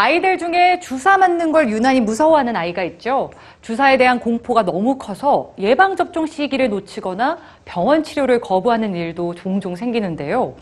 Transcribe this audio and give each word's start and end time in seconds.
아이들 0.00 0.36
중에 0.36 0.78
주사 0.80 1.16
맞는 1.16 1.52
걸 1.52 1.70
유난히 1.70 2.02
무서워하는 2.02 2.54
아이가 2.54 2.82
있죠. 2.84 3.30
주사에 3.62 3.96
대한 3.96 4.20
공포가 4.20 4.62
너무 4.62 4.98
커서 4.98 5.54
예방접종 5.58 6.26
시기를 6.26 6.68
놓치거나 6.68 7.38
병원 7.64 8.02
치료를 8.02 8.42
거부하는 8.42 8.94
일도 8.94 9.34
종종 9.36 9.74
생기는데요. 9.74 10.54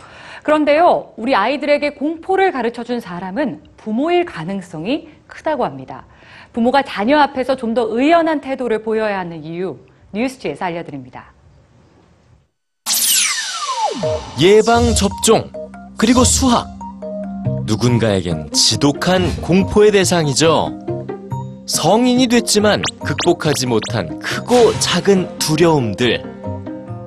그런데요, 0.45 1.15
우리 1.17 1.35
아이들에게 1.35 1.95
공포를 1.95 2.53
가르쳐 2.53 2.85
준 2.85 3.01
사람은 3.01 3.65
부모일 3.77 4.25
가능성이 4.25 5.09
크다고 5.27 5.65
합니다. 5.65 6.05
부모가 6.53 6.83
자녀 6.83 7.19
앞에서 7.19 7.57
좀 7.57 7.75
더 7.75 7.89
의연한 7.91 8.41
태도를 8.41 8.85
보여야 8.85 9.19
하는 9.19 9.43
이유, 9.43 9.77
뉴스지에서 10.13 10.67
알려드립니다. 10.67 11.33
예방 14.41 14.95
접종 14.95 15.51
그리고 15.99 16.23
수학 16.23 16.74
누군가에겐 17.65 18.51
지독한 18.53 19.35
공포의 19.41 19.93
대상이죠. 19.93 20.79
성인이 21.67 22.27
됐지만 22.27 22.83
극복하지 23.05 23.67
못한 23.67 24.19
크고 24.19 24.79
작은 24.81 25.39
두려움들. 25.39 26.23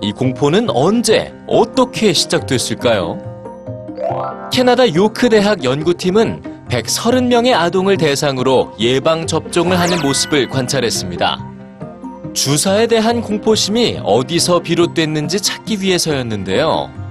이 0.01 0.11
공포는 0.11 0.69
언제 0.69 1.33
어떻게 1.47 2.13
시작됐을까요? 2.13 3.17
캐나다 4.51 4.93
요크 4.93 5.29
대학 5.29 5.63
연구팀은 5.63 6.67
130명의 6.69 7.53
아동을 7.53 7.97
대상으로 7.97 8.73
예방 8.79 9.25
접종을 9.25 9.79
하는 9.79 10.01
모습을 10.01 10.49
관찰했습니다. 10.49 11.37
주사에 12.33 12.87
대한 12.87 13.21
공포심이 13.21 13.99
어디서 14.03 14.59
비롯됐는지 14.59 15.39
찾기 15.39 15.81
위해서였는데요. 15.81 17.06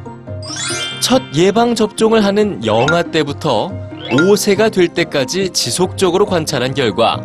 첫 1.06 1.22
예방 1.36 1.76
접종을 1.76 2.24
하는 2.24 2.66
영아 2.66 3.04
때부터 3.04 3.70
5세가 4.10 4.72
될 4.72 4.88
때까지 4.88 5.50
지속적으로 5.50 6.26
관찰한 6.26 6.74
결과 6.74 7.18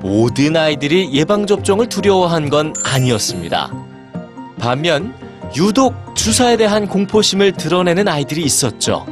모든 0.00 0.56
아이들이 0.56 1.12
예방 1.12 1.46
접종을 1.46 1.90
두려워한 1.90 2.48
건 2.48 2.72
아니었습니다. 2.82 3.70
반면 4.58 5.12
유독 5.54 5.94
주사에 6.14 6.56
대한 6.56 6.88
공포심을 6.88 7.52
드러내는 7.52 8.08
아이들이 8.08 8.42
있었죠. 8.42 9.04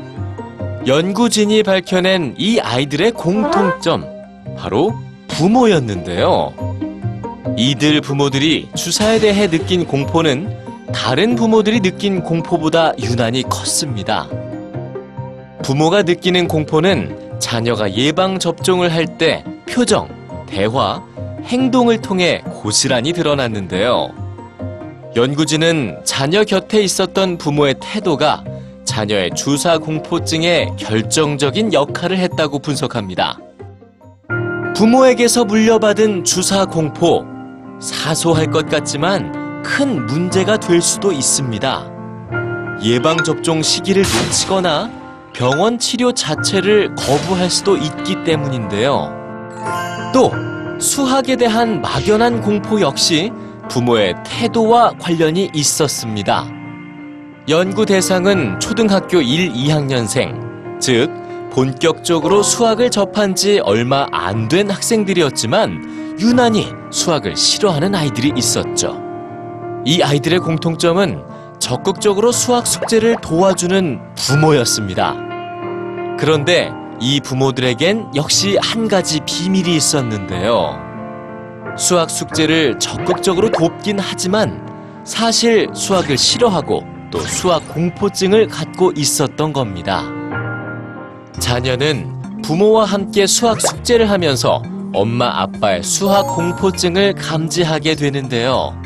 연구진이 0.87 1.63
밝혀낸 1.63 2.35
이 2.39 2.59
아이들의 2.61 3.13
공통점 3.13 4.07
바로 4.57 4.95
부모였는데요. 5.29 6.55
이들 7.59 8.01
부모들이 8.01 8.71
주사에 8.75 9.21
대해 9.21 9.51
느낀 9.51 9.85
공포는 9.85 10.64
다른 10.95 11.35
부모들이 11.35 11.81
느낀 11.81 12.23
공포보다 12.23 12.93
유난히 12.99 13.43
컸습니다. 13.43 14.29
부모가 15.63 16.03
느끼는 16.03 16.47
공포는 16.47 17.39
자녀가 17.41 17.93
예방 17.93 18.39
접종을 18.39 18.93
할 18.93 19.07
때 19.19 19.45
표정, 19.69 20.09
대화, 20.47 21.03
행동을 21.45 22.01
통해 22.01 22.43
고스란히 22.45 23.13
드러났는데요. 23.13 24.11
연구진은 25.17 26.01
자녀 26.05 26.45
곁에 26.45 26.81
있었던 26.81 27.39
부모의 27.39 27.75
태도가 27.81 28.45
자녀의 28.85 29.31
주사 29.35 29.79
공포증에 29.79 30.71
결정적인 30.79 31.73
역할을 31.73 32.19
했다고 32.19 32.61
분석합니다. 32.61 33.39
부모에게서 34.77 35.45
물려받은 35.45 36.25
주사 36.25 36.65
공포, 36.65 37.25
사소할 37.81 38.51
것 38.51 38.69
같지만 38.69 39.44
큰 39.65 40.07
문제가 40.07 40.57
될 40.57 40.81
수도 40.81 41.11
있습니다. 41.11 41.91
예방접종 42.83 43.63
시기를 43.63 44.03
놓치거나 44.03 44.91
병원 45.33 45.79
치료 45.79 46.13
자체를 46.13 46.95
거부할 46.95 47.51
수도 47.51 47.77
있기 47.77 48.23
때문인데요. 48.25 49.13
또 50.13 50.31
수학에 50.79 51.37
대한 51.37 51.81
막연한 51.81 52.43
공포 52.43 52.81
역시 52.81 53.33
부모의 53.69 54.15
태도와 54.25 54.93
관련이 55.01 55.51
있었습니다. 55.55 56.47
연구 57.49 57.85
대상은 57.87 58.59
초등학교 58.61 59.21
1, 59.21 59.53
2학년생, 59.53 60.81
즉 60.81 61.11
본격적으로 61.53 62.43
수학을 62.43 62.91
접한 62.91 63.35
지 63.35 63.61
얼마 63.61 64.07
안 64.13 64.49
된 64.49 64.71
학생들이었지만 64.71 66.17
유난히 66.21 66.69
수학을 66.91 67.37
싫어하는 67.37 67.95
아이들이 67.95 68.33
있었죠. 68.37 69.04
이 69.87 70.03
아이들의 70.03 70.39
공통점은 70.39 71.23
적극적으로 71.59 72.33
수학 72.33 72.67
숙제를 72.67 73.17
도와주는 73.21 74.01
부모였습니다. 74.15 75.15
그런데 76.19 76.73
이 77.01 77.21
부모들에겐 77.21 78.13
역시 78.15 78.57
한 78.63 78.89
가지 78.89 79.21
비밀이 79.27 79.75
있었는데요. 79.77 80.79
수학 81.77 82.09
숙제를 82.09 82.79
적극적으로 82.79 83.51
돕긴 83.51 83.99
하지만 83.99 84.65
사실 85.05 85.69
수학을 85.75 86.17
싫어하고 86.17 86.85
또 87.11 87.21
수학 87.21 87.69
공포증을 87.69 88.49
갖고 88.49 88.93
있었던 88.97 89.53
겁니다. 89.53 90.03
자녀는 91.41 92.41
부모와 92.43 92.85
함께 92.85 93.27
수학 93.27 93.61
숙제를 93.61 94.09
하면서 94.09 94.63
엄마 94.95 95.43
아빠의 95.43 95.83
수학 95.83 96.27
공포증을 96.29 97.15
감지하게 97.15 97.97
되는데요. 97.97 98.84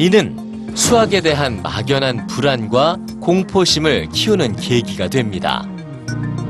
이는 0.00 0.72
수학에 0.76 1.20
대한 1.20 1.60
막연한 1.60 2.28
불안과 2.28 2.98
공포심을 3.20 4.10
키우는 4.10 4.54
계기가 4.54 5.08
됩니다. 5.08 5.68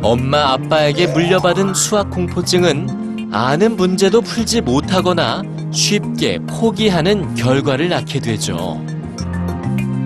엄마 0.02 0.52
아빠에게 0.52 1.06
물려받은 1.06 1.72
수학 1.72 2.10
공포증은 2.10 3.30
아는 3.32 3.76
문제도 3.76 4.20
풀지 4.20 4.60
못하거나 4.60 5.42
쉽게 5.72 6.40
포기하는 6.46 7.34
결과를 7.36 7.88
낳게 7.88 8.20
되죠. 8.20 8.84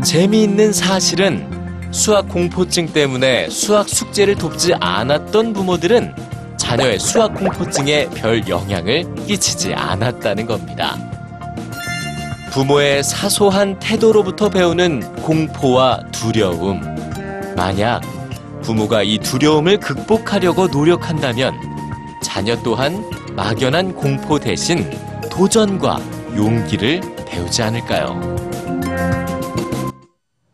재미있는 0.04 0.72
사실은 0.72 1.48
수학 1.90 2.28
공포증 2.28 2.92
때문에 2.92 3.50
수학 3.50 3.88
숙제를 3.88 4.36
돕지 4.36 4.74
않았던 4.74 5.52
부모들은 5.52 6.14
자녀의 6.56 7.00
수학 7.00 7.34
공포증에 7.34 8.08
별 8.10 8.46
영향을 8.48 9.12
끼치지 9.26 9.74
않았다는 9.74 10.46
겁니다. 10.46 11.11
부모의 12.52 13.02
사소한 13.02 13.78
태도로부터 13.78 14.50
배우는 14.50 15.00
공포와 15.22 16.02
두려움. 16.12 16.82
만약 17.56 18.02
부모가 18.60 19.02
이 19.02 19.16
두려움을 19.16 19.80
극복하려고 19.80 20.66
노력한다면 20.66 21.54
자녀 22.22 22.54
또한 22.62 23.02
막연한 23.34 23.94
공포 23.94 24.38
대신 24.38 24.90
도전과 25.30 25.98
용기를 26.36 27.00
배우지 27.26 27.62
않을까요? 27.62 28.51